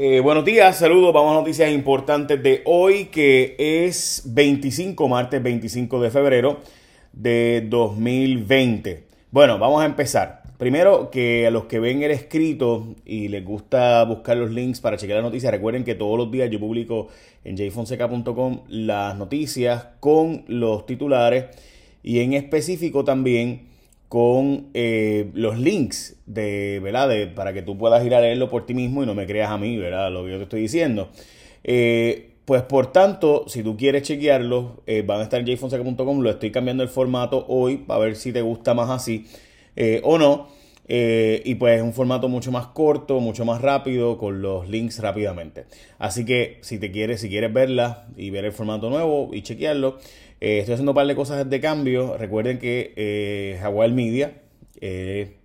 Eh, 0.00 0.20
buenos 0.20 0.44
días, 0.44 0.78
saludos, 0.78 1.12
vamos 1.12 1.32
a 1.32 1.40
noticias 1.40 1.72
importantes 1.72 2.40
de 2.40 2.62
hoy 2.66 3.06
que 3.06 3.56
es 3.58 4.22
25, 4.26 5.08
martes 5.08 5.42
25 5.42 6.00
de 6.00 6.10
febrero 6.12 6.60
de 7.12 7.66
2020. 7.68 9.02
Bueno, 9.32 9.58
vamos 9.58 9.82
a 9.82 9.86
empezar. 9.86 10.42
Primero, 10.56 11.10
que 11.10 11.48
a 11.48 11.50
los 11.50 11.64
que 11.64 11.80
ven 11.80 12.04
el 12.04 12.12
escrito 12.12 12.94
y 13.04 13.26
les 13.26 13.44
gusta 13.44 14.04
buscar 14.04 14.36
los 14.36 14.52
links 14.52 14.80
para 14.80 14.96
chequear 14.96 15.16
las 15.16 15.24
noticias, 15.24 15.50
recuerden 15.50 15.82
que 15.82 15.96
todos 15.96 16.16
los 16.16 16.30
días 16.30 16.48
yo 16.48 16.60
publico 16.60 17.08
en 17.42 17.56
jfonseca.com 17.56 18.60
las 18.68 19.16
noticias 19.16 19.84
con 19.98 20.44
los 20.46 20.86
titulares 20.86 21.46
y 22.04 22.20
en 22.20 22.34
específico 22.34 23.02
también 23.02 23.62
con 24.08 24.68
eh, 24.74 25.30
los 25.34 25.58
links 25.58 26.16
de, 26.26 26.80
¿verdad? 26.82 27.08
De, 27.08 27.26
para 27.26 27.52
que 27.52 27.62
tú 27.62 27.76
puedas 27.76 28.04
ir 28.04 28.14
a 28.14 28.20
leerlo 28.20 28.48
por 28.48 28.64
ti 28.64 28.74
mismo 28.74 29.02
y 29.02 29.06
no 29.06 29.14
me 29.14 29.26
creas 29.26 29.50
a 29.50 29.58
mí, 29.58 29.76
¿verdad? 29.76 30.10
Lo 30.10 30.24
que 30.24 30.30
yo 30.30 30.36
te 30.38 30.44
estoy 30.44 30.62
diciendo. 30.62 31.10
Eh, 31.64 32.30
pues 32.44 32.62
por 32.62 32.92
tanto, 32.92 33.44
si 33.48 33.62
tú 33.62 33.76
quieres 33.76 34.02
chequearlo, 34.04 34.82
eh, 34.86 35.02
van 35.02 35.20
a 35.20 35.24
estar 35.24 35.40
en 35.40 35.46
jfonseca.com. 35.46 36.20
Lo 36.20 36.30
estoy 36.30 36.50
cambiando 36.50 36.82
el 36.82 36.88
formato 36.88 37.44
hoy 37.48 37.76
para 37.76 38.00
ver 38.00 38.16
si 38.16 38.32
te 38.32 38.40
gusta 38.40 38.72
más 38.72 38.88
así 38.88 39.26
o 40.02 40.18
no. 40.18 40.48
Y 40.90 41.54
pues 41.56 41.76
es 41.76 41.82
un 41.82 41.92
formato 41.92 42.28
mucho 42.28 42.50
más 42.50 42.68
corto, 42.68 43.20
mucho 43.20 43.44
más 43.44 43.60
rápido, 43.60 44.16
con 44.16 44.40
los 44.40 44.68
links 44.68 45.00
rápidamente. 45.00 45.66
Así 45.98 46.24
que 46.24 46.58
si 46.62 46.78
te 46.78 46.90
quieres, 46.90 47.20
si 47.20 47.28
quieres 47.28 47.52
verla 47.52 48.06
y 48.16 48.30
ver 48.30 48.46
el 48.46 48.52
formato 48.52 48.88
nuevo 48.88 49.30
y 49.34 49.42
chequearlo, 49.42 49.98
eh, 50.40 50.58
estoy 50.60 50.74
haciendo 50.74 50.92
un 50.92 50.96
par 50.96 51.06
de 51.06 51.14
cosas 51.14 51.48
de 51.48 51.60
cambio. 51.60 52.16
Recuerden 52.16 52.58
que 52.58 52.92
eh, 52.96 53.58
Jaguar 53.60 53.90
Media, 53.90 54.40
eh, 54.80 55.36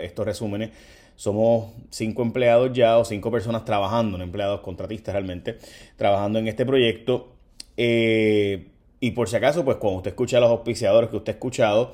estos 0.00 0.26
resúmenes, 0.26 0.70
somos 1.16 1.72
cinco 1.90 2.22
empleados 2.22 2.72
ya 2.72 2.98
o 2.98 3.04
cinco 3.04 3.30
personas 3.30 3.64
trabajando, 3.64 4.18
no 4.18 4.24
empleados 4.24 4.60
contratistas 4.60 5.12
realmente, 5.14 5.58
trabajando 5.96 6.38
en 6.38 6.48
este 6.48 6.64
proyecto. 6.66 7.34
y 7.76 9.10
por 9.12 9.28
si 9.28 9.36
acaso, 9.36 9.64
pues 9.64 9.76
cuando 9.78 9.98
usted 9.98 10.10
escucha 10.12 10.38
a 10.38 10.40
los 10.40 10.50
auspiciadores 10.50 11.10
que 11.10 11.16
usted 11.16 11.32
ha 11.32 11.34
escuchado, 11.34 11.92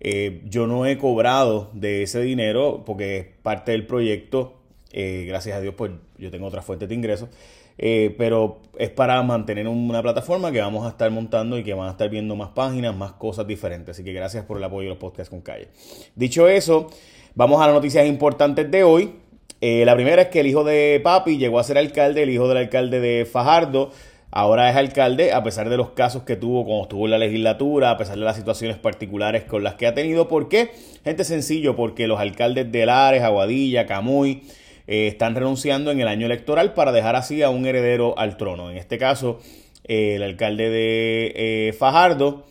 yo 0.00 0.66
no 0.66 0.86
he 0.86 0.98
cobrado 0.98 1.70
de 1.72 2.02
ese 2.02 2.20
dinero 2.20 2.82
porque 2.84 3.18
es 3.18 3.26
parte 3.42 3.72
del 3.72 3.86
proyecto. 3.86 4.54
gracias 4.92 5.56
a 5.56 5.60
Dios, 5.60 5.74
pues 5.76 5.92
yo 6.18 6.30
tengo 6.30 6.46
otra 6.46 6.62
fuente 6.62 6.86
de 6.86 6.94
ingresos. 6.94 7.28
Eh, 7.76 8.14
pero 8.16 8.60
es 8.78 8.90
para 8.90 9.20
mantener 9.22 9.66
una 9.66 10.00
plataforma 10.00 10.52
que 10.52 10.60
vamos 10.60 10.86
a 10.86 10.90
estar 10.90 11.10
montando 11.10 11.58
y 11.58 11.64
que 11.64 11.74
van 11.74 11.88
a 11.88 11.92
estar 11.92 12.08
viendo 12.08 12.36
más 12.36 12.50
páginas, 12.50 12.96
más 12.96 13.12
cosas 13.12 13.46
diferentes. 13.46 13.96
Así 13.96 14.04
que 14.04 14.12
gracias 14.12 14.44
por 14.44 14.58
el 14.58 14.64
apoyo 14.64 14.84
de 14.84 14.90
los 14.90 14.98
podcasts 14.98 15.30
con 15.30 15.40
calle. 15.40 15.68
Dicho 16.14 16.48
eso, 16.48 16.88
vamos 17.34 17.60
a 17.60 17.66
las 17.66 17.74
noticias 17.74 18.06
importantes 18.06 18.70
de 18.70 18.84
hoy. 18.84 19.14
Eh, 19.60 19.84
la 19.84 19.94
primera 19.94 20.22
es 20.22 20.28
que 20.28 20.40
el 20.40 20.46
hijo 20.46 20.62
de 20.62 21.00
Papi 21.02 21.38
llegó 21.38 21.58
a 21.58 21.64
ser 21.64 21.78
alcalde, 21.78 22.22
el 22.22 22.30
hijo 22.30 22.46
del 22.48 22.58
alcalde 22.58 23.00
de 23.00 23.24
Fajardo. 23.24 23.90
Ahora 24.36 24.68
es 24.68 24.74
alcalde, 24.74 25.32
a 25.32 25.44
pesar 25.44 25.68
de 25.68 25.76
los 25.76 25.90
casos 25.90 26.24
que 26.24 26.34
tuvo 26.34 26.64
cuando 26.64 26.82
estuvo 26.82 27.04
en 27.04 27.12
la 27.12 27.18
legislatura, 27.18 27.92
a 27.92 27.96
pesar 27.96 28.18
de 28.18 28.24
las 28.24 28.34
situaciones 28.34 28.76
particulares 28.76 29.44
con 29.44 29.62
las 29.62 29.74
que 29.74 29.86
ha 29.86 29.94
tenido. 29.94 30.26
¿Por 30.26 30.48
qué? 30.48 30.72
Gente 31.04 31.22
sencillo, 31.22 31.76
porque 31.76 32.08
los 32.08 32.18
alcaldes 32.18 32.72
de 32.72 32.84
Lares, 32.84 33.22
Aguadilla, 33.22 33.86
Camuy, 33.86 34.42
eh, 34.88 35.06
están 35.06 35.36
renunciando 35.36 35.92
en 35.92 36.00
el 36.00 36.08
año 36.08 36.26
electoral 36.26 36.74
para 36.74 36.90
dejar 36.90 37.14
así 37.14 37.44
a 37.44 37.50
un 37.50 37.64
heredero 37.64 38.18
al 38.18 38.36
trono. 38.36 38.72
En 38.72 38.76
este 38.76 38.98
caso, 38.98 39.38
eh, 39.84 40.16
el 40.16 40.24
alcalde 40.24 40.68
de 40.68 41.32
eh, 41.36 41.72
Fajardo 41.72 42.44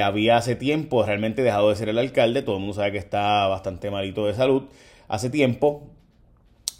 había 0.00 0.36
hace 0.36 0.54
tiempo 0.54 1.02
realmente 1.02 1.42
dejado 1.42 1.70
de 1.70 1.74
ser 1.74 1.88
el 1.88 1.98
alcalde, 1.98 2.42
todo 2.42 2.56
el 2.56 2.60
mundo 2.60 2.74
sabe 2.74 2.92
que 2.92 2.98
está 2.98 3.48
bastante 3.48 3.90
malito 3.90 4.24
de 4.26 4.34
salud, 4.34 4.64
hace 5.08 5.30
tiempo, 5.30 5.90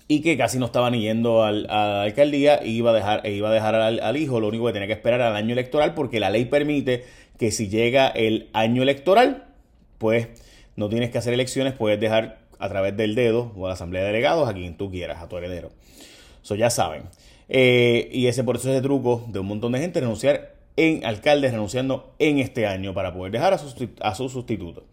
y 0.09 0.23
que 0.23 0.37
casi 0.37 0.59
no 0.59 0.67
estaba 0.67 0.91
ni 0.91 1.03
yendo 1.03 1.45
a 1.45 1.53
la 1.53 2.03
alcaldía 2.03 2.65
iba 2.65 2.91
a 2.91 2.95
dejar, 2.95 3.27
e 3.27 3.33
iba 3.33 3.51
a 3.51 3.53
dejar 3.53 3.75
al, 3.75 4.01
al, 4.01 4.17
hijo, 4.17 4.41
lo 4.41 4.49
único 4.49 4.67
que 4.67 4.73
tenía 4.73 4.89
que 4.89 4.95
esperar 4.95 5.21
al 5.21 5.37
año 5.37 5.53
electoral 5.53 5.95
porque 5.95 6.19
la 6.19 6.31
ley 6.31 6.47
permite 6.47 7.05
que 7.39 7.51
si 7.51 7.69
llega 7.69 8.09
el 8.09 8.49
año 8.55 8.83
electoral, 8.83 9.45
pues 9.99 10.29
no 10.77 10.89
tienes 10.89 11.11
que 11.11 11.19
hacer 11.19 11.35
elecciones, 11.35 11.75
puedes 11.75 12.01
dejar 12.01 12.39
a 12.59 12.69
través 12.69 12.97
del 12.97 13.15
dedo 13.15 13.53
o 13.57 13.67
a 13.67 13.69
la 13.69 13.75
asamblea 13.75 14.03
de 14.03 14.09
delegados 14.09 14.49
a 14.49 14.55
quien 14.55 14.77
tú 14.77 14.91
quieras, 14.91 15.23
a 15.23 15.29
tu 15.29 15.37
heredero. 15.37 15.71
Eso 16.43 16.55
ya 16.55 16.71
saben. 16.71 17.03
Eh, 17.49 18.09
y 18.13 18.27
ese 18.27 18.45
por 18.45 18.57
eso 18.57 18.83
truco 18.83 19.25
de 19.29 19.39
un 19.39 19.47
montón 19.47 19.73
de 19.73 19.81
gente 19.81 20.01
renunciar 20.01 20.55
en 20.77 21.05
alcaldes 21.05 21.53
renunciando 21.53 22.15
en 22.19 22.39
este 22.39 22.67
año 22.67 22.95
para 22.95 23.13
poder 23.13 23.33
dejar 23.33 23.55
a 23.55 23.59
su, 23.59 23.89
a 24.01 24.15
su 24.15 24.29
sustituto. 24.29 24.85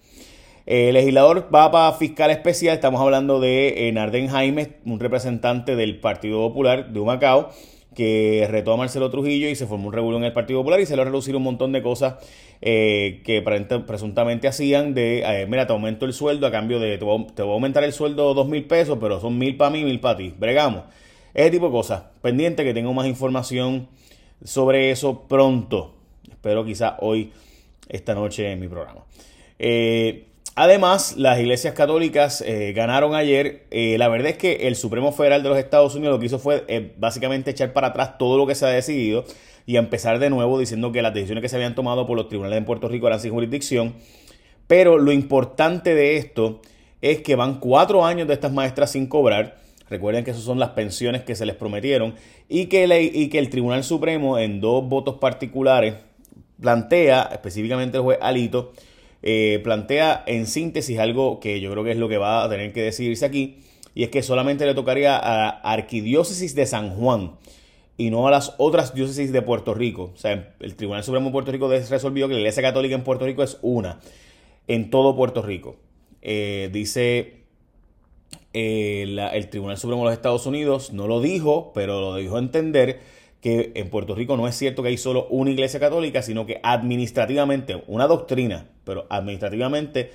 El 0.66 0.96
legislador 0.96 1.48
va 1.54 1.72
para 1.72 1.92
fiscal 1.94 2.32
especial, 2.32 2.74
estamos 2.74 3.00
hablando 3.00 3.40
de 3.40 3.88
eh, 3.88 3.92
Narden 3.92 4.28
Jaime, 4.28 4.78
un 4.86 5.00
representante 5.00 5.76
del 5.76 6.00
Partido 6.00 6.40
Popular 6.48 6.92
de 6.92 7.00
Humacao, 7.00 7.52
que 7.94 8.48
retó 8.50 8.74
a 8.74 8.78
Marcelo 8.78 9.12
Trujillo 9.12 9.48
y 9.48 9.56
se 9.56 9.68
formó 9.68 9.88
un 9.88 9.94
revuelo 9.94 10.18
en 10.18 10.24
el 10.24 10.34
Partido 10.34 10.60
Popular 10.60 10.80
y 10.80 10.88
se 10.88 10.96
le 10.96 11.04
a 11.04 11.06
reducir 11.06 11.36
un 11.36 11.44
montón 11.44 11.72
de 11.72 11.84
cosas 11.84 12.16
eh, 12.62 13.22
que 13.24 13.42
presuntamente 13.42 14.48
hacían 14.48 14.96
de, 14.96 15.22
eh, 15.22 15.46
mira, 15.48 15.68
te 15.68 15.74
aumento 15.74 16.06
el 16.06 16.14
sueldo 16.14 16.48
a 16.48 16.52
cambio 16.52 16.80
de, 16.80 16.98
te 16.98 17.06
voy, 17.06 17.28
a 17.38 17.42
aumentar 17.44 17.84
el 17.84 17.94
sueldo 17.94 18.34
dos 18.34 18.48
mil 18.48 18.66
pesos, 18.66 18.98
pero 19.00 19.22
son 19.22 19.38
mil 19.38 19.56
para 19.58 19.70
mí, 19.70 19.84
mil 19.84 20.00
para 20.00 20.18
ti. 20.18 20.34
Bregamos. 20.38 20.84
Ese 21.34 21.52
tipo 21.52 21.68
de 21.68 21.72
cosas. 21.72 22.04
Pendiente 22.22 22.64
que 22.64 22.74
tengo 22.74 22.92
más 22.94 23.06
información 23.06 23.88
sobre 24.44 24.90
eso 24.90 25.28
pronto. 25.28 25.94
Espero 26.30 26.66
quizá 26.66 26.98
hoy, 27.02 27.32
esta 27.88 28.16
noche 28.16 28.52
en 28.52 28.60
mi 28.60 28.68
programa. 28.68 29.06
Eh, 29.60 30.26
Además, 30.58 31.18
las 31.18 31.38
iglesias 31.38 31.74
católicas 31.74 32.40
eh, 32.40 32.72
ganaron 32.74 33.14
ayer. 33.14 33.68
Eh, 33.72 33.98
la 33.98 34.08
verdad 34.08 34.30
es 34.30 34.38
que 34.38 34.68
el 34.68 34.78
Supremo 34.78 35.12
Federal 35.12 35.44
de 35.44 35.50
los 35.50 35.58
Estados 35.58 35.96
Unidos 35.96 36.14
lo 36.14 36.20
que 36.20 36.28
hizo 36.28 36.40
fue 36.40 36.64
eh, 36.70 36.94
básicamente 36.98 37.52
echar 37.52 37.74
para 37.74 37.88
atrás 37.88 38.18
todo 38.18 38.38
lo 38.38 38.48
que 38.48 38.56
se 38.56 38.66
ha 38.66 38.70
decidido 38.70 39.26
y 39.66 39.76
empezar 39.76 40.18
de 40.18 40.30
nuevo 40.30 40.58
diciendo 40.58 40.94
que 40.94 41.02
las 41.02 41.14
decisiones 41.14 41.42
que 41.42 41.50
se 41.50 41.58
habían 41.58 41.76
tomado 41.76 42.08
por 42.08 42.16
los 42.16 42.30
tribunales 42.30 42.58
en 42.58 42.64
Puerto 42.64 42.88
Rico 42.88 43.08
eran 43.08 43.20
sin 43.20 43.34
jurisdicción. 43.34 43.96
Pero 44.66 44.98
lo 44.98 45.12
importante 45.12 45.94
de 45.94 46.16
esto 46.16 46.62
es 47.02 47.22
que 47.22 47.36
van 47.36 47.60
cuatro 47.60 48.06
años 48.06 48.26
de 48.26 48.36
estas 48.36 48.54
maestras 48.54 48.92
sin 48.92 49.08
cobrar. 49.08 49.58
Recuerden 49.90 50.24
que 50.24 50.32
esas 50.32 50.44
son 50.44 50.58
las 50.58 50.70
pensiones 50.70 51.24
que 51.24 51.36
se 51.36 51.46
les 51.46 51.56
prometieron 51.58 52.16
y 52.48 52.68
que, 52.68 53.12
y 53.14 53.28
que 53.28 53.40
el 53.40 53.50
Tribunal 53.50 53.84
Supremo 53.84 54.40
en 54.40 54.62
dos 54.62 54.88
votos 54.88 55.16
particulares 55.16 55.96
plantea, 56.62 57.30
específicamente 57.34 57.98
el 57.98 58.04
juez 58.04 58.20
Alito, 58.22 58.72
eh, 59.28 59.60
plantea 59.64 60.24
en 60.28 60.46
síntesis 60.46 61.00
algo 61.00 61.40
que 61.40 61.60
yo 61.60 61.72
creo 61.72 61.84
que 61.84 61.92
es 61.92 61.98
lo 61.98 62.08
que 62.08 62.20
va 62.20 62.44
a 62.44 62.50
tener 62.50 62.72
que 62.74 62.84
decidirse 62.84 63.26
aquí, 63.26 63.58
y 63.96 64.04
es 64.04 64.10
que 64.10 64.22
solamente 64.22 64.68
le 64.68 64.76
tocaría 64.76 65.18
a 65.18 65.38
la 65.38 65.50
Arquidiócesis 65.50 66.54
de 66.54 66.68
San 66.68 66.92
Juan 66.92 67.32
y 67.98 68.12
no 68.12 68.28
a 68.28 68.32
las 68.32 68.54
otras 68.60 68.94
diócesis 68.94 69.32
de 69.32 69.42
Puerto 69.42 69.74
Rico. 69.74 70.12
O 70.14 70.18
sea, 70.18 70.54
el 70.60 70.76
Tribunal 70.76 71.04
Supremo 71.04 71.28
de 71.28 71.32
Puerto 71.32 71.52
Rico 71.52 71.70
resolvió 71.70 72.28
que 72.28 72.36
la 72.36 72.42
Iglesia 72.42 72.62
Católica 72.62 72.94
en 72.94 73.04
Puerto 73.04 73.26
Rico 73.26 73.42
es 73.42 73.58
una, 73.64 74.00
en 74.68 74.92
todo 74.92 75.16
Puerto 75.16 75.42
Rico. 75.42 75.78
Eh, 76.22 76.70
dice 76.72 77.46
eh, 78.54 79.18
el 79.34 79.50
Tribunal 79.50 79.78
Supremo 79.78 80.04
de 80.04 80.10
los 80.10 80.14
Estados 80.14 80.46
Unidos, 80.46 80.94
no 80.94 81.08
lo 81.08 81.20
dijo, 81.20 81.72
pero 81.74 82.00
lo 82.00 82.16
dijo 82.16 82.38
entender 82.38 83.00
que 83.46 83.74
en 83.76 83.92
Puerto 83.92 84.16
Rico 84.16 84.36
no 84.38 84.48
es 84.48 84.56
cierto 84.56 84.82
que 84.82 84.90
hay 84.90 84.98
solo 84.98 85.28
una 85.30 85.52
iglesia 85.52 85.80
católica, 85.80 86.24
sino 86.24 86.48
que 86.48 86.60
administrativamente, 86.64 87.84
una 87.86 88.08
doctrina, 88.08 88.70
pero 88.84 89.06
administrativamente 89.08 90.10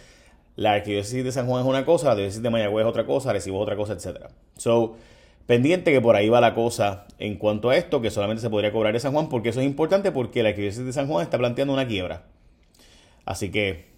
la 0.57 0.73
arquidiócesis 0.73 1.23
de 1.23 1.31
San 1.31 1.47
Juan 1.47 1.63
es 1.63 1.69
una 1.69 1.85
cosa, 1.85 2.09
la 2.09 2.17
diócesis 2.17 2.43
de 2.43 2.51
Mayagüez 2.51 2.85
es 2.85 2.91
otra 2.91 3.07
cosa, 3.07 3.33
Recibo 3.33 3.61
otra 3.61 3.77
cosa, 3.77 3.93
etc. 3.93 4.31
So, 4.57 4.97
pendiente 5.47 5.93
que 5.93 6.01
por 6.01 6.17
ahí 6.17 6.29
va 6.29 6.41
la 6.41 6.57
cosa 6.57 7.07
en 7.21 7.37
cuanto 7.37 7.71
a 7.71 7.77
esto, 7.77 8.01
que 8.01 8.11
solamente 8.11 8.41
se 8.41 8.51
podría 8.51 8.73
cobrar 8.73 8.95
de 8.95 8.99
San 8.99 9.13
Juan, 9.13 9.29
porque 9.29 9.51
eso 9.51 9.61
es 9.61 9.67
importante 9.67 10.11
porque 10.11 10.43
la 10.43 10.49
arquidiócesis 10.49 10.87
de 10.87 10.93
San 10.93 11.07
Juan 11.07 11.23
está 11.23 11.39
planteando 11.39 11.73
una 11.73 11.87
quiebra. 11.87 12.25
Así 13.27 13.53
que 13.53 13.91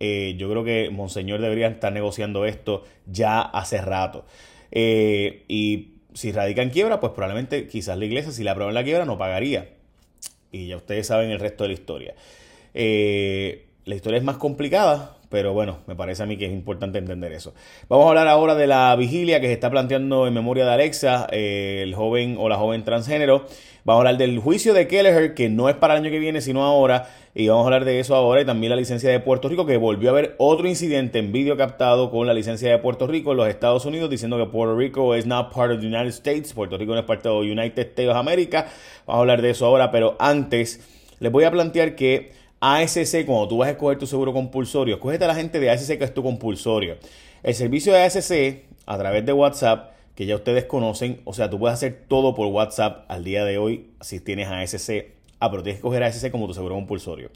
eh, 0.00 0.34
yo 0.38 0.48
creo 0.48 0.64
que 0.64 0.88
Monseñor 0.88 1.42
debería 1.42 1.68
estar 1.68 1.92
negociando 1.92 2.46
esto 2.46 2.84
ya 3.04 3.42
hace 3.42 3.82
rato. 3.82 4.24
Eh, 4.70 5.44
y 5.46 5.97
si 6.14 6.32
radica 6.32 6.62
en 6.62 6.70
quiebra, 6.70 7.00
pues 7.00 7.12
probablemente 7.12 7.66
quizás 7.66 7.98
la 7.98 8.04
iglesia, 8.04 8.32
si 8.32 8.44
la 8.44 8.52
aprueba 8.52 8.70
en 8.70 8.74
la 8.74 8.84
quiebra, 8.84 9.04
no 9.04 9.18
pagaría. 9.18 9.68
Y 10.50 10.68
ya 10.68 10.76
ustedes 10.76 11.06
saben 11.06 11.30
el 11.30 11.40
resto 11.40 11.64
de 11.64 11.68
la 11.68 11.74
historia. 11.74 12.14
Eh, 12.74 13.66
la 13.84 13.94
historia 13.94 14.18
es 14.18 14.24
más 14.24 14.36
complicada, 14.36 15.17
pero 15.28 15.52
bueno, 15.52 15.78
me 15.86 15.94
parece 15.94 16.22
a 16.22 16.26
mí 16.26 16.36
que 16.36 16.46
es 16.46 16.52
importante 16.52 16.98
entender 16.98 17.32
eso. 17.32 17.54
Vamos 17.88 18.06
a 18.06 18.08
hablar 18.10 18.28
ahora 18.28 18.54
de 18.54 18.66
la 18.66 18.94
vigilia 18.96 19.40
que 19.40 19.46
se 19.46 19.52
está 19.52 19.70
planteando 19.70 20.26
en 20.26 20.34
memoria 20.34 20.64
de 20.64 20.72
Alexa, 20.72 21.26
eh, 21.30 21.80
el 21.82 21.94
joven 21.94 22.36
o 22.38 22.48
la 22.48 22.56
joven 22.56 22.84
transgénero. 22.84 23.44
Vamos 23.84 24.00
a 24.00 24.08
hablar 24.08 24.18
del 24.18 24.38
juicio 24.38 24.74
de 24.74 24.86
Kelleher, 24.86 25.34
que 25.34 25.48
no 25.48 25.68
es 25.68 25.74
para 25.74 25.94
el 25.94 26.02
año 26.02 26.10
que 26.10 26.18
viene, 26.18 26.40
sino 26.40 26.62
ahora. 26.62 27.08
Y 27.34 27.48
vamos 27.48 27.64
a 27.64 27.66
hablar 27.68 27.84
de 27.84 28.00
eso 28.00 28.14
ahora. 28.14 28.42
Y 28.42 28.44
también 28.44 28.68
la 28.70 28.76
licencia 28.76 29.10
de 29.10 29.20
Puerto 29.20 29.48
Rico, 29.48 29.64
que 29.64 29.76
volvió 29.76 30.10
a 30.10 30.12
haber 30.12 30.34
otro 30.38 30.68
incidente 30.68 31.18
en 31.18 31.32
vídeo 31.32 31.56
captado 31.56 32.10
con 32.10 32.26
la 32.26 32.34
licencia 32.34 32.70
de 32.70 32.78
Puerto 32.78 33.06
Rico 33.06 33.30
en 33.30 33.38
los 33.38 33.48
Estados 33.48 33.86
Unidos, 33.86 34.10
diciendo 34.10 34.36
que 34.36 34.44
Puerto 34.44 34.76
Rico 34.76 35.14
es 35.14 35.24
not 35.24 35.54
part 35.54 35.72
of 35.72 35.80
the 35.80 35.86
United 35.86 36.08
States. 36.08 36.52
Puerto 36.52 36.76
Rico 36.76 36.92
no 36.92 36.98
es 36.98 37.06
parte 37.06 37.28
de 37.28 37.34
United 37.34 37.78
States 37.78 38.10
of 38.10 38.16
America. 38.16 38.66
Vamos 39.06 39.18
a 39.18 39.20
hablar 39.20 39.40
de 39.40 39.50
eso 39.50 39.64
ahora. 39.64 39.90
Pero 39.90 40.16
antes, 40.18 40.80
les 41.18 41.32
voy 41.32 41.44
a 41.44 41.50
plantear 41.50 41.94
que 41.94 42.32
ASC, 42.60 43.24
cuando 43.24 43.48
tú 43.48 43.58
vas 43.58 43.68
a 43.68 43.72
escoger 43.72 43.98
tu 43.98 44.06
seguro 44.06 44.32
compulsorio, 44.32 44.96
escógete 44.96 45.24
a 45.24 45.28
la 45.28 45.34
gente 45.34 45.60
de 45.60 45.70
ASC 45.70 45.98
que 45.98 46.04
es 46.04 46.14
tu 46.14 46.22
compulsorio. 46.22 46.96
El 47.42 47.54
servicio 47.54 47.92
de 47.92 48.02
ASC, 48.02 48.64
a 48.86 48.98
través 48.98 49.24
de 49.24 49.32
WhatsApp, 49.32 49.92
que 50.14 50.26
ya 50.26 50.34
ustedes 50.34 50.64
conocen. 50.64 51.20
O 51.24 51.32
sea, 51.32 51.48
tú 51.48 51.60
puedes 51.60 51.74
hacer 51.74 52.04
todo 52.08 52.34
por 52.34 52.48
WhatsApp 52.48 53.04
al 53.08 53.22
día 53.22 53.44
de 53.44 53.58
hoy 53.58 53.90
si 54.00 54.18
tienes 54.18 54.48
ASC. 54.48 55.06
Ah, 55.38 55.50
pero 55.50 55.62
tienes 55.62 55.78
que 55.78 55.82
coger 55.82 56.02
ASC 56.02 56.30
como 56.32 56.48
tu 56.48 56.54
seguro 56.54 56.74
compulsorio. 56.74 57.30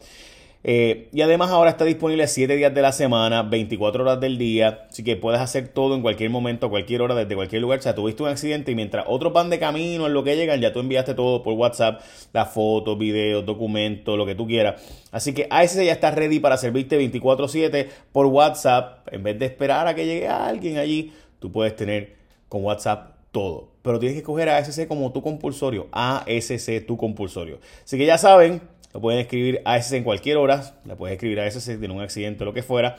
Eh, 0.64 1.08
y 1.12 1.22
además 1.22 1.50
ahora 1.50 1.70
está 1.70 1.84
disponible 1.84 2.26
7 2.28 2.54
días 2.54 2.72
de 2.72 2.82
la 2.82 2.92
semana, 2.92 3.42
24 3.42 4.04
horas 4.04 4.20
del 4.20 4.38
día, 4.38 4.86
así 4.88 5.02
que 5.02 5.16
puedes 5.16 5.40
hacer 5.40 5.68
todo 5.68 5.96
en 5.96 6.02
cualquier 6.02 6.30
momento, 6.30 6.66
a 6.66 6.70
cualquier 6.70 7.02
hora, 7.02 7.16
desde 7.16 7.34
cualquier 7.34 7.62
lugar. 7.62 7.80
O 7.80 7.82
sea, 7.82 7.94
tuviste 7.94 8.22
un 8.22 8.28
accidente 8.28 8.70
y 8.70 8.74
mientras 8.76 9.04
otros 9.08 9.32
van 9.32 9.50
de 9.50 9.58
camino 9.58 10.06
en 10.06 10.14
lo 10.14 10.22
que 10.22 10.36
llegan, 10.36 10.60
ya 10.60 10.72
tú 10.72 10.78
enviaste 10.80 11.14
todo 11.14 11.42
por 11.42 11.54
WhatsApp, 11.54 12.00
las 12.32 12.52
fotos, 12.52 12.96
videos, 12.96 13.44
documentos, 13.44 14.16
lo 14.16 14.24
que 14.24 14.36
tú 14.36 14.46
quieras. 14.46 14.80
Así 15.10 15.34
que 15.34 15.48
ASC 15.50 15.82
ya 15.84 15.92
está 15.92 16.12
ready 16.12 16.38
para 16.38 16.56
servirte 16.56 16.96
24/7 16.96 17.88
por 18.12 18.26
WhatsApp. 18.26 19.08
En 19.12 19.22
vez 19.24 19.38
de 19.38 19.46
esperar 19.46 19.88
a 19.88 19.94
que 19.94 20.06
llegue 20.06 20.28
alguien 20.28 20.78
allí, 20.78 21.12
tú 21.40 21.50
puedes 21.50 21.74
tener 21.74 22.14
con 22.48 22.64
WhatsApp 22.64 23.16
todo. 23.32 23.72
Pero 23.82 23.98
tienes 23.98 24.14
que 24.14 24.20
escoger 24.20 24.48
ASC 24.48 24.86
como 24.86 25.10
tu 25.12 25.22
compulsorio. 25.22 25.88
ASC 25.90 26.86
tu 26.86 26.96
compulsorio. 26.96 27.58
Así 27.84 27.98
que 27.98 28.06
ya 28.06 28.16
saben, 28.16 28.60
lo 28.92 29.00
pueden 29.00 29.20
escribir 29.20 29.62
a 29.64 29.78
en 29.78 30.02
cualquier 30.04 30.36
hora. 30.36 30.74
Le 30.84 30.94
puedes 30.96 31.14
escribir 31.14 31.40
a 31.40 31.50
si 31.50 31.78
tiene 31.78 31.94
un 31.94 32.00
accidente 32.00 32.44
o 32.44 32.46
lo 32.46 32.52
que 32.52 32.62
fuera. 32.62 32.98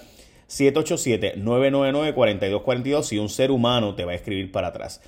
787-999-4242 0.50 3.04
si 3.04 3.20
un 3.20 3.30
ser 3.30 3.52
humano 3.52 3.96
te 3.96 4.04
va 4.06 4.14
a 4.14 4.16
escribir 4.16 4.52
para 4.52 4.70
atrás. 4.70 5.02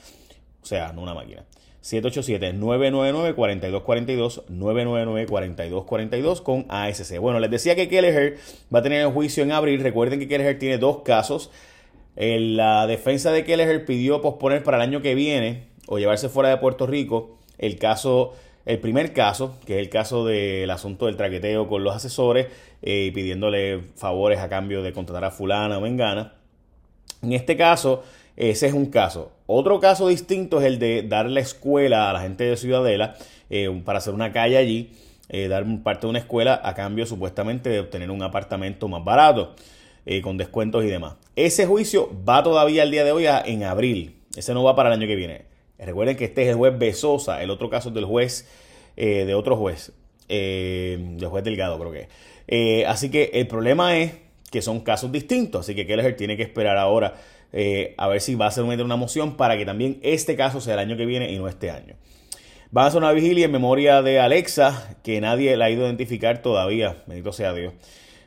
O 0.61 0.65
sea, 0.65 0.91
no 0.93 1.01
una 1.01 1.13
máquina. 1.13 1.43
787-999-4242, 1.83 4.45
999-4242 4.47 6.41
con 6.41 6.65
ASC. 6.69 7.19
Bueno, 7.19 7.39
les 7.39 7.51
decía 7.51 7.75
que 7.75 7.87
Kelleher 7.87 8.37
va 8.73 8.79
a 8.79 8.81
tener 8.81 9.01
el 9.01 9.11
juicio 9.11 9.43
en 9.43 9.51
abril. 9.51 9.79
Recuerden 9.81 10.19
que 10.19 10.27
Kelleher 10.27 10.57
tiene 10.57 10.79
dos 10.79 11.03
casos. 11.03 11.51
La 12.15 12.87
defensa 12.87 13.31
de 13.31 13.43
Kelleher 13.43 13.85
pidió 13.85 14.21
posponer 14.21 14.63
para 14.63 14.77
el 14.77 14.83
año 14.83 15.03
que 15.03 15.13
viene 15.13 15.67
o 15.85 15.99
llevarse 15.99 16.27
fuera 16.29 16.49
de 16.49 16.57
Puerto 16.57 16.87
Rico 16.87 17.37
el 17.57 17.77
caso 17.77 18.33
el 18.65 18.79
primer 18.79 19.13
caso, 19.13 19.57
que 19.65 19.75
es 19.75 19.79
el 19.79 19.89
caso 19.89 20.25
del 20.25 20.69
asunto 20.71 21.05
del 21.05 21.15
traqueteo 21.15 21.67
con 21.67 21.83
los 21.83 21.95
asesores 21.95 22.47
y 22.81 23.07
eh, 23.07 23.11
pidiéndole 23.13 23.81
favores 23.95 24.39
a 24.39 24.49
cambio 24.49 24.81
de 24.81 24.91
contratar 24.91 25.23
a 25.23 25.31
fulana 25.31 25.77
o 25.77 25.81
mengana. 25.81 26.33
En 27.21 27.33
este 27.33 27.55
caso, 27.55 28.03
ese 28.35 28.67
es 28.67 28.73
un 28.73 28.87
caso. 28.87 29.31
Otro 29.45 29.79
caso 29.79 30.07
distinto 30.07 30.59
es 30.59 30.65
el 30.65 30.79
de 30.79 31.03
dar 31.03 31.29
la 31.29 31.39
escuela 31.39 32.09
a 32.09 32.13
la 32.13 32.21
gente 32.21 32.43
de 32.43 32.57
Ciudadela 32.57 33.15
eh, 33.51 33.69
para 33.85 33.99
hacer 33.99 34.13
una 34.13 34.31
calle 34.31 34.57
allí, 34.57 34.91
eh, 35.29 35.47
dar 35.47 35.63
parte 35.83 36.07
de 36.07 36.09
una 36.09 36.19
escuela 36.19 36.59
a 36.63 36.73
cambio 36.73 37.05
supuestamente 37.05 37.69
de 37.69 37.79
obtener 37.79 38.09
un 38.09 38.23
apartamento 38.23 38.87
más 38.87 39.03
barato, 39.03 39.55
con 40.21 40.37
descuentos 40.37 40.83
y 40.83 40.87
demás. 40.87 41.15
Ese 41.35 41.65
juicio 41.65 42.11
va 42.29 42.43
todavía 42.43 42.83
el 42.83 42.91
día 42.91 43.03
de 43.03 43.11
hoy 43.11 43.25
en 43.27 43.63
abril. 43.63 44.21
Ese 44.35 44.53
no 44.53 44.63
va 44.63 44.75
para 44.75 44.89
el 44.89 44.99
año 44.99 45.07
que 45.07 45.15
viene. 45.15 45.54
Recuerden 45.77 46.15
que 46.15 46.25
este 46.25 46.43
es 46.43 46.49
el 46.49 46.55
juez 46.55 46.77
Besosa, 46.77 47.43
el 47.43 47.49
otro 47.49 47.69
caso 47.69 47.91
del 47.91 48.05
juez, 48.05 48.47
eh, 48.95 49.25
de 49.25 49.35
otro 49.35 49.57
juez, 49.57 49.91
eh, 50.29 50.97
del 50.99 51.27
juez 51.27 51.43
Delgado 51.43 51.77
creo 51.79 51.91
que. 51.91 52.07
Eh, 52.47 52.85
así 52.85 53.09
que 53.09 53.31
el 53.33 53.47
problema 53.47 53.97
es 53.97 54.13
que 54.51 54.61
son 54.61 54.79
casos 54.81 55.11
distintos, 55.11 55.61
así 55.61 55.75
que 55.75 55.85
Keller 55.85 56.15
tiene 56.15 56.37
que 56.37 56.43
esperar 56.43 56.77
ahora 56.77 57.15
a 57.97 58.07
ver 58.09 58.19
si 58.19 58.35
va 58.35 58.45
a 58.45 58.47
hacer 58.49 58.65
una 58.65 58.97
moción 58.97 59.37
para 59.37 59.57
que 59.57 59.65
también 59.65 59.97
este 60.01 60.35
caso 60.35 60.59
sea 60.59 60.73
el 60.73 60.79
año 60.81 60.97
que 60.97 61.05
viene 61.05 61.31
y 61.31 61.37
no 61.37 61.47
este 61.47 61.71
año. 61.71 61.95
Van 62.71 62.83
a 62.83 62.87
hacer 62.87 62.97
una 62.97 63.13
vigilia 63.13 63.45
en 63.45 63.51
memoria 63.51 64.01
de 64.01 64.19
Alexa, 64.19 64.97
que 65.03 65.21
nadie 65.21 65.55
la 65.55 65.65
ha 65.65 65.69
ido 65.69 65.83
a 65.83 65.87
identificar 65.87 66.41
todavía, 66.41 67.03
bendito 67.07 67.31
sea 67.31 67.53
Dios. 67.53 67.73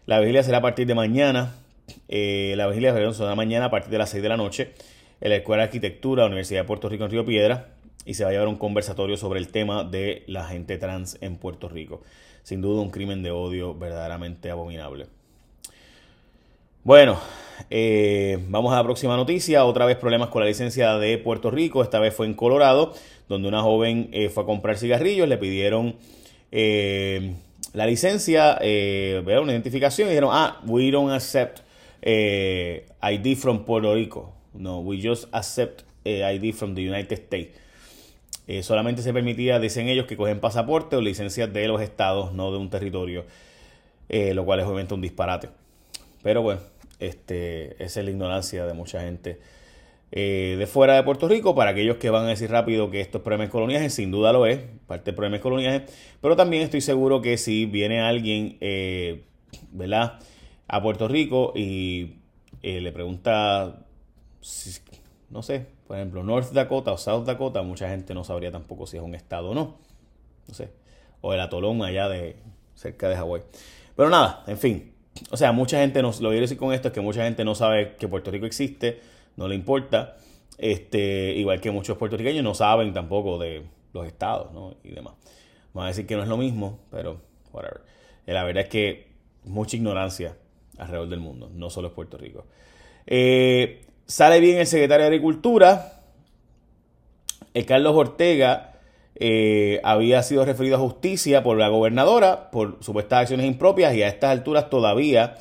La 0.06 0.18
vigilia 0.18 0.42
será 0.42 0.58
a 0.58 0.62
partir 0.62 0.86
de 0.86 0.94
mañana, 0.94 1.56
la 2.08 2.66
vigilia 2.68 2.94
será 3.12 3.34
mañana 3.34 3.66
a 3.66 3.70
partir 3.70 3.90
de 3.90 3.98
las 3.98 4.08
6 4.08 4.22
de 4.22 4.28
la 4.30 4.38
noche 4.38 4.72
en 5.20 5.30
la 5.30 5.36
Escuela 5.36 5.62
de 5.62 5.66
Arquitectura 5.66 6.26
Universidad 6.26 6.60
de 6.62 6.66
Puerto 6.66 6.88
Rico 6.88 7.04
en 7.04 7.10
Río 7.10 7.24
Piedra 7.24 7.68
y 8.04 8.14
se 8.14 8.24
va 8.24 8.30
a 8.30 8.32
llevar 8.32 8.48
un 8.48 8.56
conversatorio 8.56 9.16
sobre 9.16 9.38
el 9.38 9.48
tema 9.48 9.84
de 9.84 10.24
la 10.26 10.44
gente 10.44 10.78
trans 10.78 11.18
en 11.20 11.36
Puerto 11.36 11.68
Rico. 11.68 12.02
Sin 12.42 12.62
duda 12.62 12.80
un 12.80 12.90
crimen 12.90 13.22
de 13.22 13.30
odio 13.30 13.74
verdaderamente 13.74 14.50
abominable. 14.50 15.06
Bueno, 16.84 17.20
eh, 17.68 18.38
vamos 18.48 18.72
a 18.72 18.76
la 18.76 18.84
próxima 18.84 19.14
noticia. 19.16 19.66
Otra 19.66 19.84
vez 19.84 19.98
problemas 19.98 20.30
con 20.30 20.40
la 20.40 20.48
licencia 20.48 20.96
de 20.96 21.18
Puerto 21.18 21.50
Rico. 21.50 21.82
Esta 21.82 21.98
vez 21.98 22.14
fue 22.14 22.24
en 22.24 22.32
Colorado, 22.32 22.94
donde 23.28 23.48
una 23.48 23.60
joven 23.60 24.08
eh, 24.12 24.30
fue 24.30 24.44
a 24.44 24.46
comprar 24.46 24.78
cigarrillos. 24.78 25.28
Le 25.28 25.36
pidieron 25.36 25.96
eh, 26.50 27.34
la 27.74 27.84
licencia, 27.84 28.56
una 28.62 29.52
identificación 29.52 30.08
y 30.08 30.12
dijeron, 30.12 30.30
ah, 30.32 30.62
we 30.64 30.90
don't 30.90 31.12
accept 31.12 31.60
ID 32.00 33.36
from 33.36 33.66
Puerto 33.66 33.94
Rico. 33.94 34.38
No, 34.58 34.81
we 34.81 35.00
just 35.00 35.26
accept 35.32 35.84
ID 36.05 36.52
from 36.52 36.75
the 36.75 36.82
United 36.82 37.12
States. 37.12 37.56
Eh, 38.49 38.62
solamente 38.62 39.02
se 39.02 39.12
permitía, 39.12 39.60
dicen 39.60 39.88
ellos, 39.88 40.06
que 40.06 40.16
cogen 40.16 40.40
pasaporte 40.40 40.96
o 40.96 41.02
licencias 41.02 41.52
de 41.52 41.69
los 41.69 41.82
estados, 41.82 42.32
no 42.32 42.50
de 42.50 42.56
un 42.56 42.70
territorio, 42.70 43.26
eh, 44.08 44.32
lo 44.32 44.46
cual 44.46 44.60
es 44.60 44.66
obviamente 44.66 44.94
un 44.94 45.02
disparate. 45.02 45.50
Pero 46.22 46.40
bueno, 46.40 46.60
este, 46.99 47.82
esa 47.82 48.00
es 48.00 48.05
la 48.06 48.10
ignorancia 48.10 48.64
de 48.64 48.72
mucha 48.72 49.02
gente 49.02 49.38
eh, 50.12 50.56
de 50.58 50.66
fuera 50.66 50.94
de 50.94 51.02
Puerto 51.02 51.28
Rico. 51.28 51.54
Para 51.54 51.72
aquellos 51.72 51.99
que 51.99 52.08
van 52.08 52.25
a 52.25 52.28
decir 52.28 52.50
rápido 52.50 52.90
que 52.90 53.02
esto 53.02 53.19
es 53.19 53.25
problema 53.25 53.44
de 53.44 53.50
coloniaje, 53.50 53.90
sin 53.90 54.11
duda 54.11 54.32
lo 54.32 54.46
es, 54.46 54.61
parte 54.87 55.04
del 55.11 55.14
problema 55.14 55.37
de 55.37 55.43
coloniaje. 55.43 55.84
Pero 56.22 56.34
también 56.34 56.62
estoy 56.62 56.81
seguro 56.81 57.20
que 57.20 57.37
si 57.37 57.66
viene 57.66 58.00
alguien, 58.00 58.56
¿verdad?, 59.72 60.20
a 60.69 60.82
Puerto 60.82 61.06
Rico 61.06 61.52
y 61.54 62.14
le 62.62 62.93
pregunta 62.93 63.88
no 65.30 65.42
sé, 65.42 65.66
por 65.86 65.96
ejemplo, 65.96 66.22
North 66.22 66.52
Dakota 66.52 66.92
o 66.92 66.98
South 66.98 67.24
Dakota, 67.24 67.62
mucha 67.62 67.88
gente 67.88 68.14
no 68.14 68.24
sabría 68.24 68.50
tampoco 68.50 68.86
si 68.86 68.96
es 68.96 69.02
un 69.02 69.14
estado 69.14 69.50
o 69.50 69.54
no. 69.54 69.76
No 70.46 70.54
sé. 70.54 70.70
O 71.20 71.34
el 71.34 71.40
atolón 71.40 71.82
allá 71.82 72.08
de 72.08 72.36
cerca 72.74 73.08
de 73.08 73.16
Hawái. 73.16 73.42
Pero 73.94 74.08
nada, 74.08 74.44
en 74.46 74.58
fin. 74.58 74.92
O 75.30 75.36
sea, 75.36 75.52
mucha 75.52 75.80
gente 75.80 76.00
no, 76.00 76.08
lo 76.20 76.28
quiero 76.30 76.42
decir 76.42 76.56
con 76.56 76.72
esto 76.72 76.88
es 76.88 76.94
que 76.94 77.00
mucha 77.00 77.24
gente 77.24 77.44
no 77.44 77.54
sabe 77.54 77.96
que 77.96 78.08
Puerto 78.08 78.30
Rico 78.30 78.46
existe, 78.46 79.00
no 79.36 79.48
le 79.48 79.54
importa. 79.54 80.16
Este, 80.56 81.32
igual 81.34 81.60
que 81.60 81.70
muchos 81.70 81.96
puertorriqueños 81.98 82.42
no 82.42 82.54
saben 82.54 82.92
tampoco 82.92 83.38
de 83.38 83.64
los 83.92 84.06
estados, 84.06 84.52
¿no? 84.52 84.76
Y 84.82 84.90
demás. 84.90 85.14
Vamos 85.72 85.86
a 85.86 85.88
decir 85.88 86.06
que 86.06 86.16
no 86.16 86.22
es 86.22 86.28
lo 86.28 86.36
mismo, 86.36 86.80
pero 86.90 87.20
whatever. 87.52 87.82
Eh, 88.26 88.32
la 88.32 88.44
verdad 88.44 88.64
es 88.64 88.68
que 88.68 89.12
mucha 89.44 89.76
ignorancia 89.76 90.36
alrededor 90.78 91.08
del 91.08 91.20
mundo, 91.20 91.50
no 91.52 91.70
solo 91.70 91.88
es 91.88 91.94
Puerto 91.94 92.16
Rico. 92.16 92.46
Eh, 93.06 93.88
Sale 94.10 94.40
bien 94.40 94.56
el 94.56 94.66
secretario 94.66 95.02
de 95.02 95.08
Agricultura. 95.08 96.00
El 97.52 97.66
Carlos 97.66 97.94
Ortega 97.94 98.72
eh, 99.16 99.82
había 99.85 100.23
sido 100.23 100.47
referido 100.47 100.76
a 100.76 100.80
justicia 100.80 101.42
por 101.42 101.59
la 101.59 101.68
gobernadora 101.68 102.50
por 102.50 102.82
supuestas 102.82 103.21
acciones 103.21 103.44
impropias 103.44 103.94
y 103.94 104.02
a 104.02 104.09
estas 104.09 104.30
alturas 104.30 104.71
todavía 104.71 105.37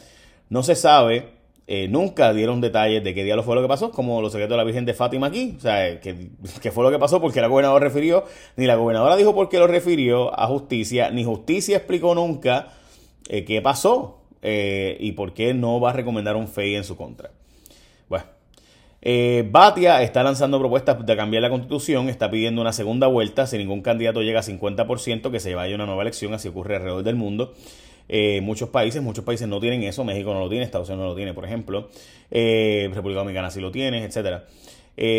no 0.50 0.64
se 0.64 0.76
sabe, 0.76 1.30
eh, 1.68 1.88
nunca 1.88 2.34
dieron 2.34 2.60
detalles 2.60 3.06
de 3.06 3.14
qué 3.14 3.24
día 3.24 3.38
lo 3.38 3.44
fue 3.44 3.56
lo 3.56 3.62
que 3.62 3.70
pasó, 3.70 3.90
como 3.92 4.22
los 4.22 4.34
secretos 4.34 4.56
de 4.56 4.58
la 4.58 4.66
Virgen 4.66 4.84
de 4.84 4.94
Fátima 4.94 5.28
aquí, 5.28 5.56
o 5.58 5.62
sea, 5.62 6.00
que, 6.02 6.72
fue 6.72 6.84
lo 6.84 6.92
que 6.92 7.00
pasó 7.00 7.22
porque 7.22 7.40
la 7.40 7.48
gobernadora 7.48 7.86
refirió, 7.86 8.26
ni 8.58 8.66
la 8.66 8.76
gobernadora 8.76 9.16
dijo 9.16 9.34
por 9.34 9.48
qué 9.48 9.60
lo 9.60 9.68
refirió 9.68 10.38
a 10.38 10.46
justicia, 10.48 11.10
ni 11.10 11.24
justicia 11.24 11.78
explicó 11.78 12.14
nunca 12.16 12.74
eh, 13.30 13.46
qué 13.46 13.62
pasó 13.62 14.24
y 14.42 15.12
por 15.14 15.34
qué 15.34 15.54
no 15.54 15.80
va 15.80 15.90
a 15.90 15.94
recomendar 15.94 16.36
un 16.36 16.50
FEI 16.50 16.76
en 16.76 16.84
su 16.84 16.98
contra. 16.98 17.32
Eh, 19.10 19.48
Batia 19.50 20.04
está 20.04 20.22
lanzando 20.22 20.60
propuestas 20.60 21.06
de 21.06 21.16
cambiar 21.16 21.42
la 21.42 21.50
constitución, 21.50 22.10
está 22.10 22.30
pidiendo 22.30 22.60
una 22.60 22.74
segunda 22.74 23.08
vuelta, 23.08 23.48
si 23.48 23.58
ningún 23.58 23.82
candidato 23.82 24.22
llega 24.22 24.42
a 24.42 24.44
50%, 24.44 25.32
que 25.32 25.40
se 25.40 25.56
vaya 25.56 25.72
a 25.72 25.76
una 25.76 25.86
nueva 25.86 26.02
elección, 26.02 26.34
así 26.34 26.50
ocurre 26.50 26.76
alrededor 26.76 27.04
del 27.04 27.16
mundo. 27.16 27.54
Eh, 28.10 28.42
muchos 28.42 28.68
países, 28.68 29.02
muchos 29.02 29.24
países 29.24 29.48
no 29.48 29.62
tienen 29.62 29.84
eso, 29.84 30.04
México 30.04 30.34
no 30.34 30.42
lo 30.42 30.50
tiene, 30.50 30.66
Estados 30.66 30.90
Unidos 30.90 31.06
no 31.06 31.10
lo 31.12 31.16
tiene, 31.16 31.34
por 31.34 31.46
ejemplo, 31.46 31.88
eh, 32.32 32.90
República 32.94 33.20
Dominicana 33.20 33.50
sí 33.50 33.62
lo 33.62 33.72
tiene, 33.72 34.04
etc. 34.04 34.44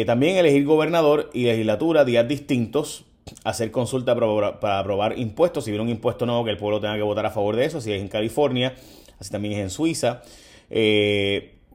también 0.04 0.36
elegir 0.36 0.66
gobernador 0.66 1.30
y 1.32 1.44
legislatura 1.44 2.04
días 2.04 2.28
distintos, 2.28 3.06
hacer 3.42 3.70
consulta 3.70 4.14
para 4.14 4.80
aprobar, 4.80 5.18
impuestos, 5.18 5.64
si 5.64 5.70
viene 5.70 5.84
un 5.84 5.88
impuesto 5.88 6.26
nuevo 6.26 6.44
que 6.44 6.50
el 6.50 6.58
pueblo 6.58 6.78
tenga 6.78 6.96
que 6.96 7.02
votar 7.02 7.24
a 7.24 7.30
favor 7.30 7.56
de 7.56 7.64
eso, 7.64 7.80
si 7.80 7.90
es 7.90 8.02
en 8.02 8.08
California, 8.08 8.74
así 9.18 9.30
también 9.30 9.54
es 9.54 9.60
en 9.60 9.70
Suiza, 9.70 10.20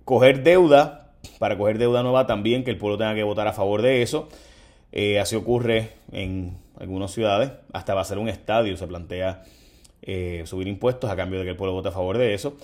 coger 0.06 0.44
deuda 0.44 1.03
para 1.40 1.58
coger 1.58 1.78
deuda 1.78 2.04
nueva 2.04 2.28
también 2.28 2.64
que 2.64 2.72
el 2.72 2.78
pueblo 2.78 2.98
tenga 2.98 3.16
que 3.16 3.24
votar 3.24 3.48
a 3.48 3.54
favor 3.54 3.82
de 3.82 4.02
eso. 4.02 4.30
Eh, 4.92 5.20
así 5.20 5.36
ocurre 5.36 5.90
en 6.12 6.58
algunas 6.80 7.12
ciudades. 7.12 7.52
Hasta 7.74 7.94
va 7.94 8.02
a 8.02 8.06
ser 8.06 8.18
un 8.18 8.30
estadio, 8.30 8.78
se 8.78 8.88
plantea 8.88 9.44
eh, 10.02 10.44
subir 10.46 10.68
impuestos 10.68 11.10
a 11.10 11.16
cambio 11.16 11.40
de 11.40 11.46
que 11.46 11.52
el 11.52 11.58
pueblo 11.58 11.74
vote 11.74 11.90
a 11.90 11.92
favor 11.92 12.18
de 12.18 12.34
eso. 12.34 12.56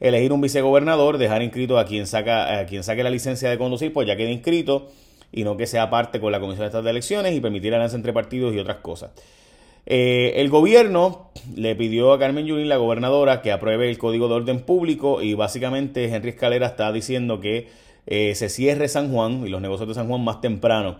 Elegir 0.00 0.32
un 0.32 0.40
vicegobernador, 0.40 1.18
dejar 1.18 1.42
inscrito 1.42 1.78
a 1.78 1.84
quien, 1.84 2.06
saca, 2.06 2.60
a 2.60 2.66
quien 2.66 2.84
saque 2.84 3.02
la 3.02 3.10
licencia 3.10 3.50
de 3.50 3.58
conducir, 3.58 3.92
pues 3.92 4.06
ya 4.06 4.16
quede 4.16 4.30
inscrito 4.30 4.88
y 5.32 5.44
no 5.44 5.56
que 5.56 5.66
sea 5.66 5.90
parte 5.90 6.20
con 6.20 6.32
la 6.32 6.40
Comisión 6.40 6.62
de 6.62 6.66
Estado 6.66 6.84
de 6.84 6.90
Elecciones 6.90 7.34
y 7.34 7.40
permitir 7.40 7.74
alianza 7.74 7.96
entre 7.96 8.12
partidos 8.12 8.54
y 8.54 8.58
otras 8.58 8.78
cosas. 8.78 9.10
Eh, 9.86 10.40
el 10.40 10.50
gobierno 10.50 11.30
le 11.56 11.74
pidió 11.74 12.12
a 12.12 12.18
Carmen 12.18 12.46
Yulín, 12.46 12.68
la 12.68 12.76
gobernadora, 12.76 13.40
que 13.40 13.52
apruebe 13.52 13.88
el 13.88 13.96
Código 13.96 14.28
de 14.28 14.34
Orden 14.34 14.60
Público 14.60 15.22
y 15.22 15.34
básicamente 15.34 16.04
Henry 16.04 16.30
Escalera 16.30 16.66
está 16.66 16.92
diciendo 16.92 17.40
que 17.40 17.68
eh, 18.08 18.34
se 18.34 18.48
cierre 18.48 18.88
San 18.88 19.12
Juan 19.12 19.46
y 19.46 19.50
los 19.50 19.60
negocios 19.60 19.88
de 19.88 19.94
San 19.94 20.08
Juan 20.08 20.24
más 20.24 20.40
temprano 20.40 20.96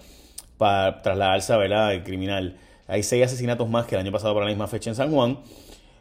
para 0.56 1.02
trasladarse 1.02 1.56
¿verdad? 1.56 1.94
el 1.94 2.04
criminal. 2.04 2.56
Hay 2.86 3.02
seis 3.02 3.24
asesinatos 3.24 3.68
más 3.68 3.86
que 3.86 3.96
el 3.96 4.02
año 4.02 4.12
pasado 4.12 4.34
por 4.34 4.44
la 4.44 4.48
misma 4.48 4.68
fecha 4.68 4.90
en 4.90 4.96
San 4.96 5.10
Juan. 5.10 5.38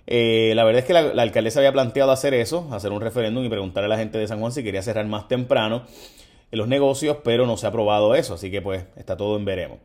Eh, 0.06 0.54
la 0.56 0.64
verdad 0.64 0.80
es 0.80 0.86
que 0.86 0.94
la, 0.94 1.02
la, 1.14 1.24
alcaldesa 1.24 1.60
había 1.60 1.74
planteado 1.74 2.12
hacer 2.12 2.34
eso, 2.34 2.70
hacer 2.72 2.92
un 2.92 3.02
referéndum 3.02 3.44
y 3.44 3.50
preguntarle 3.50 3.88
a 3.88 3.90
la 3.90 3.98
gente 3.98 4.18
de 4.18 4.28
San 4.28 4.40
Juan 4.40 4.52
si 4.52 4.64
quería 4.64 4.82
cerrar 4.82 5.06
más 5.08 5.28
temprano 5.28 5.84
los 6.52 6.68
negocios, 6.68 7.18
pero 7.24 7.46
no 7.46 7.58
se 7.58 7.66
ha 7.66 7.70
aprobado 7.70 8.16
eso, 8.16 8.36
así 8.36 8.50
que 8.50 8.62
pues 8.62 8.86
está 8.96 9.18
todo 9.18 9.38
en 9.38 9.46
veremos. 9.46 9.80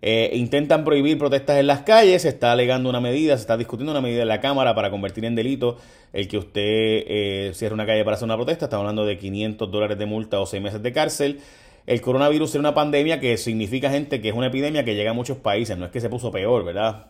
Eh, 0.00 0.30
intentan 0.34 0.84
prohibir 0.84 1.18
protestas 1.18 1.58
en 1.58 1.66
las 1.66 1.82
calles, 1.82 2.22
se 2.22 2.28
está 2.28 2.52
alegando 2.52 2.88
una 2.88 3.00
medida, 3.00 3.36
se 3.36 3.40
está 3.40 3.56
discutiendo 3.56 3.90
una 3.90 4.00
medida 4.00 4.22
en 4.22 4.28
la 4.28 4.40
Cámara 4.40 4.74
para 4.74 4.90
convertir 4.90 5.24
en 5.24 5.34
delito 5.34 5.76
el 6.12 6.28
que 6.28 6.38
usted 6.38 6.62
eh, 6.62 7.50
cierre 7.54 7.74
una 7.74 7.84
calle 7.84 8.04
para 8.04 8.16
hacer 8.16 8.26
una 8.26 8.36
protesta. 8.36 8.66
Estamos 8.66 8.82
hablando 8.82 9.04
de 9.04 9.18
500 9.18 9.70
dólares 9.70 9.98
de 9.98 10.06
multa 10.06 10.40
o 10.40 10.46
6 10.46 10.62
meses 10.62 10.82
de 10.82 10.92
cárcel. 10.92 11.40
El 11.86 12.00
coronavirus 12.00 12.50
es 12.50 12.56
una 12.56 12.74
pandemia 12.74 13.18
que 13.18 13.36
significa, 13.38 13.90
gente, 13.90 14.20
que 14.20 14.28
es 14.28 14.34
una 14.34 14.48
epidemia 14.48 14.84
que 14.84 14.94
llega 14.94 15.10
a 15.10 15.14
muchos 15.14 15.38
países. 15.38 15.76
No 15.76 15.86
es 15.86 15.90
que 15.90 16.00
se 16.00 16.08
puso 16.08 16.30
peor, 16.30 16.64
¿verdad? 16.64 17.06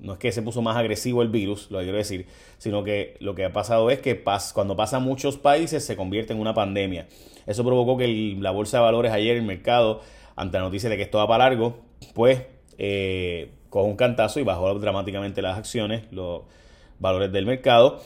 No 0.00 0.14
es 0.14 0.18
que 0.18 0.32
se 0.32 0.42
puso 0.42 0.62
más 0.62 0.76
agresivo 0.76 1.22
el 1.22 1.28
virus, 1.28 1.70
lo 1.70 1.78
quiero 1.78 1.96
decir, 1.96 2.26
sino 2.58 2.82
que 2.82 3.16
lo 3.20 3.36
que 3.36 3.44
ha 3.44 3.52
pasado 3.52 3.88
es 3.90 4.00
que 4.00 4.20
cuando 4.52 4.74
pasa 4.74 4.96
a 4.96 5.00
muchos 5.00 5.36
países 5.36 5.84
se 5.84 5.96
convierte 5.96 6.32
en 6.32 6.40
una 6.40 6.54
pandemia. 6.54 7.06
Eso 7.46 7.64
provocó 7.64 7.96
que 7.96 8.08
la 8.40 8.50
bolsa 8.50 8.78
de 8.78 8.82
valores 8.82 9.12
ayer, 9.12 9.36
el 9.36 9.44
mercado, 9.44 10.00
ante 10.34 10.58
la 10.58 10.64
noticia 10.64 10.90
de 10.90 10.96
que 10.96 11.02
esto 11.02 11.18
va 11.18 11.28
para 11.28 11.44
largo, 11.44 11.91
pues 12.14 12.42
eh, 12.78 13.50
coge 13.70 13.88
un 13.88 13.96
cantazo 13.96 14.40
y 14.40 14.42
bajó 14.44 14.72
dramáticamente 14.78 15.42
las 15.42 15.58
acciones, 15.58 16.04
los 16.10 16.42
valores 16.98 17.32
del 17.32 17.46
mercado. 17.46 18.00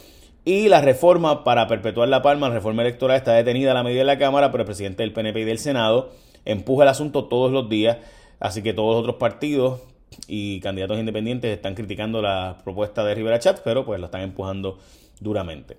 Y 0.45 0.69
la 0.69 0.81
reforma 0.81 1.43
para 1.43 1.67
perpetuar 1.67 2.09
la 2.09 2.23
palma, 2.23 2.49
la 2.49 2.55
reforma 2.55 2.83
electoral, 2.83 3.17
está 3.17 3.33
detenida 3.33 3.73
a 3.73 3.75
la 3.75 3.83
medida 3.83 4.01
de 4.01 4.07
la 4.07 4.19
Cámara, 4.19 4.53
pero 4.53 4.63
el 4.63 4.67
presidente 4.67 5.03
del 5.03 5.13
PNP 5.13 5.41
y 5.41 5.45
del 5.45 5.59
Senado 5.59 6.13
empuja 6.45 6.85
el 6.85 6.89
asunto 6.89 7.25
todos 7.25 7.51
los 7.51 7.69
días. 7.69 7.99
Así 8.39 8.63
que 8.63 8.73
todos 8.73 8.95
los 8.95 9.01
otros 9.01 9.17
partidos 9.17 9.81
y 10.29 10.61
candidatos 10.61 10.99
independientes 10.99 11.53
están 11.53 11.75
criticando 11.75 12.23
la 12.23 12.59
propuesta 12.63 13.05
de 13.05 13.15
Rivera 13.15 13.39
Chat, 13.39 13.61
pero 13.65 13.85
pues 13.85 13.99
la 13.99 14.07
están 14.07 14.21
empujando 14.21 14.79
duramente. 15.21 15.79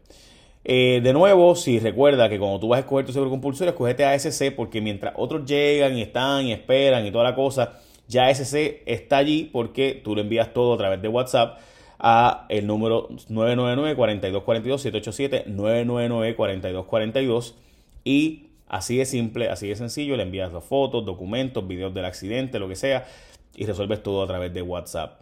Eh, 0.66 1.00
de 1.02 1.14
nuevo, 1.14 1.56
si 1.56 1.80
recuerda 1.80 2.28
que 2.28 2.38
cuando 2.38 2.60
tú 2.60 2.68
vas 2.68 2.78
a 2.78 2.80
escoger 2.82 3.06
tu 3.06 3.14
seguro 3.14 3.32
compulsorio, 3.32 3.72
escogete 3.72 4.04
ASC 4.04 4.54
porque 4.54 4.82
mientras 4.82 5.14
otros 5.16 5.46
llegan 5.46 5.98
y 5.98 6.02
están 6.02 6.46
y 6.46 6.52
esperan 6.52 7.06
y 7.06 7.12
toda 7.12 7.24
la 7.24 7.36
cosa, 7.36 7.80
ya 8.08 8.28
ASC 8.28 8.84
está 8.86 9.18
allí 9.18 9.50
porque 9.52 10.00
tú 10.04 10.16
lo 10.16 10.22
envías 10.22 10.54
todo 10.54 10.74
a 10.74 10.78
través 10.78 11.02
de 11.02 11.08
WhatsApp 11.08 11.60
a 12.00 12.46
el 12.50 12.68
número 12.68 13.08
999-4242-787, 13.10 15.46
999-4242 15.48 17.56
y 18.04 18.48
así 18.68 18.98
de 18.98 19.06
simple, 19.06 19.50
así 19.50 19.68
de 19.68 19.76
sencillo, 19.76 20.16
le 20.16 20.22
envías 20.24 20.52
las 20.54 20.64
fotos, 20.64 21.06
documentos, 21.06 21.68
videos 21.68 21.94
del 21.94 22.06
accidente, 22.06 22.58
lo 22.60 22.68
que 22.68 22.76
sea 22.76 23.08
y 23.56 23.66
resuelves 23.66 24.04
todo 24.04 24.24
a 24.24 24.28
través 24.28 24.54
de 24.54 24.62
WhatsApp 24.62 25.22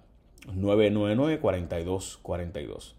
999-4242. 0.54 2.94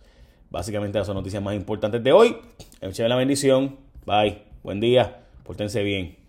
Básicamente 0.50 0.98
esas 0.98 1.06
son 1.06 1.16
noticias 1.16 1.42
más 1.42 1.54
importantes 1.54 2.02
de 2.02 2.12
hoy. 2.12 2.36
Echen 2.80 3.08
la 3.08 3.16
bendición. 3.16 3.76
Bye. 4.04 4.42
Buen 4.62 4.80
día. 4.80 5.22
Pórtense 5.44 5.82
bien. 5.82 6.25